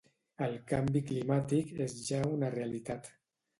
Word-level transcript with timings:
El 0.45 0.55
canvi 0.71 1.01
climàtic 1.09 1.75
és 1.87 1.95
ja 2.09 2.25
una 2.33 2.53
realitat. 2.59 3.15